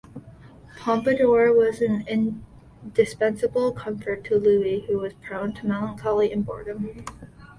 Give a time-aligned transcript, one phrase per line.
[0.79, 7.05] Pompadour was an indispensable comfort to Louis who was prone to melancholy and boredom.